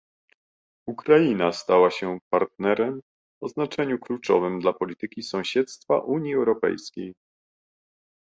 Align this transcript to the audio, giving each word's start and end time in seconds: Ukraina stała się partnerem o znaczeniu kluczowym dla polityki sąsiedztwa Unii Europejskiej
Ukraina 0.87 1.51
stała 1.51 1.91
się 1.91 2.19
partnerem 2.29 3.01
o 3.43 3.47
znaczeniu 3.47 3.99
kluczowym 3.99 4.59
dla 4.59 4.73
polityki 4.73 5.23
sąsiedztwa 5.23 5.99
Unii 5.99 6.33
Europejskiej 6.35 7.13